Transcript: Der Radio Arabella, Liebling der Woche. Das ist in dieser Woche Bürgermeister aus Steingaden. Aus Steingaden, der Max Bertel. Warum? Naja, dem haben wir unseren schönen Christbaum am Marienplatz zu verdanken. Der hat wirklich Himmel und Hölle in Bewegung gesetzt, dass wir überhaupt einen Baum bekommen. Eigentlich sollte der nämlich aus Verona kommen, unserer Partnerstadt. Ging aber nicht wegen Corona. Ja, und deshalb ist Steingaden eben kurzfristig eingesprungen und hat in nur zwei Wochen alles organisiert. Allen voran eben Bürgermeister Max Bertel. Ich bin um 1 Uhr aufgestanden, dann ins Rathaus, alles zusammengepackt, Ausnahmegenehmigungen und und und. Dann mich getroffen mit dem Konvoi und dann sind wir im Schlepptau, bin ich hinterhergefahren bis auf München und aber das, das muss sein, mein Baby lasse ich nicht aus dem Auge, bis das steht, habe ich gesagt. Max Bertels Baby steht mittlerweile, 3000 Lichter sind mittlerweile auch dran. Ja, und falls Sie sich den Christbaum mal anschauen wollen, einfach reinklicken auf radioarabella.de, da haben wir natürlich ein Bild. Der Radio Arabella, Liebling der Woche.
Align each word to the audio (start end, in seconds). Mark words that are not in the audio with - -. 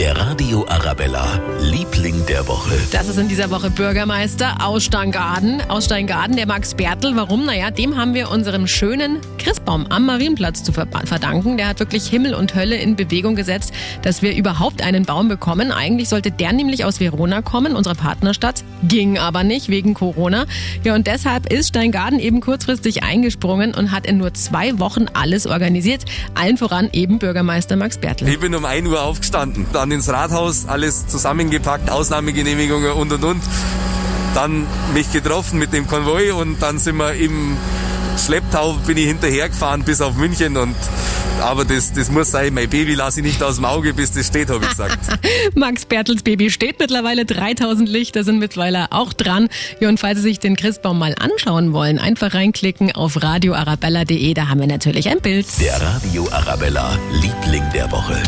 Der 0.00 0.16
Radio 0.16 0.64
Arabella, 0.66 1.38
Liebling 1.60 2.24
der 2.24 2.48
Woche. 2.48 2.72
Das 2.90 3.06
ist 3.06 3.18
in 3.18 3.28
dieser 3.28 3.50
Woche 3.50 3.68
Bürgermeister 3.68 4.64
aus 4.64 4.84
Steingaden. 4.84 5.60
Aus 5.68 5.84
Steingaden, 5.84 6.36
der 6.36 6.46
Max 6.46 6.72
Bertel. 6.72 7.16
Warum? 7.16 7.44
Naja, 7.44 7.70
dem 7.70 7.98
haben 7.98 8.14
wir 8.14 8.30
unseren 8.30 8.66
schönen 8.66 9.18
Christbaum 9.36 9.86
am 9.90 10.06
Marienplatz 10.06 10.64
zu 10.64 10.72
verdanken. 10.72 11.58
Der 11.58 11.68
hat 11.68 11.80
wirklich 11.80 12.08
Himmel 12.08 12.32
und 12.32 12.54
Hölle 12.54 12.76
in 12.76 12.96
Bewegung 12.96 13.36
gesetzt, 13.36 13.74
dass 14.00 14.22
wir 14.22 14.34
überhaupt 14.34 14.80
einen 14.82 15.04
Baum 15.04 15.28
bekommen. 15.28 15.70
Eigentlich 15.70 16.08
sollte 16.08 16.30
der 16.30 16.54
nämlich 16.54 16.86
aus 16.86 16.98
Verona 16.98 17.42
kommen, 17.42 17.76
unserer 17.76 17.94
Partnerstadt. 17.94 18.64
Ging 18.82 19.18
aber 19.18 19.44
nicht 19.44 19.68
wegen 19.68 19.92
Corona. 19.92 20.46
Ja, 20.82 20.94
und 20.94 21.08
deshalb 21.08 21.52
ist 21.52 21.68
Steingaden 21.68 22.20
eben 22.20 22.40
kurzfristig 22.40 23.02
eingesprungen 23.02 23.74
und 23.74 23.92
hat 23.92 24.06
in 24.06 24.16
nur 24.16 24.32
zwei 24.32 24.78
Wochen 24.78 25.08
alles 25.12 25.46
organisiert. 25.46 26.06
Allen 26.34 26.56
voran 26.56 26.88
eben 26.94 27.18
Bürgermeister 27.18 27.76
Max 27.76 27.98
Bertel. 27.98 28.28
Ich 28.28 28.40
bin 28.40 28.54
um 28.54 28.64
1 28.64 28.88
Uhr 28.88 29.02
aufgestanden, 29.02 29.66
dann 29.74 29.89
ins 29.92 30.08
Rathaus, 30.08 30.66
alles 30.66 31.06
zusammengepackt, 31.06 31.90
Ausnahmegenehmigungen 31.90 32.92
und 32.92 33.12
und 33.12 33.24
und. 33.24 33.42
Dann 34.34 34.66
mich 34.94 35.10
getroffen 35.12 35.58
mit 35.58 35.72
dem 35.72 35.86
Konvoi 35.86 36.32
und 36.32 36.60
dann 36.60 36.78
sind 36.78 36.96
wir 36.96 37.14
im 37.14 37.56
Schlepptau, 38.24 38.74
bin 38.86 38.96
ich 38.96 39.06
hinterhergefahren 39.06 39.82
bis 39.82 40.00
auf 40.00 40.14
München 40.14 40.56
und 40.56 40.76
aber 41.40 41.64
das, 41.64 41.92
das 41.92 42.10
muss 42.10 42.30
sein, 42.30 42.52
mein 42.54 42.68
Baby 42.68 42.94
lasse 42.94 43.20
ich 43.20 43.26
nicht 43.26 43.42
aus 43.42 43.56
dem 43.56 43.64
Auge, 43.64 43.94
bis 43.94 44.12
das 44.12 44.26
steht, 44.26 44.50
habe 44.50 44.64
ich 44.64 44.70
gesagt. 44.70 44.98
Max 45.54 45.84
Bertels 45.84 46.22
Baby 46.22 46.50
steht 46.50 46.78
mittlerweile, 46.78 47.24
3000 47.24 47.88
Lichter 47.88 48.24
sind 48.24 48.38
mittlerweile 48.38 48.92
auch 48.92 49.12
dran. 49.12 49.48
Ja, 49.80 49.88
und 49.88 49.98
falls 49.98 50.18
Sie 50.18 50.24
sich 50.24 50.38
den 50.38 50.56
Christbaum 50.56 50.98
mal 50.98 51.14
anschauen 51.18 51.72
wollen, 51.72 51.98
einfach 51.98 52.34
reinklicken 52.34 52.92
auf 52.92 53.22
radioarabella.de, 53.22 54.34
da 54.34 54.48
haben 54.48 54.60
wir 54.60 54.66
natürlich 54.66 55.08
ein 55.08 55.20
Bild. 55.20 55.46
Der 55.60 55.80
Radio 55.80 56.28
Arabella, 56.30 56.98
Liebling 57.22 57.64
der 57.74 57.90
Woche. 57.90 58.20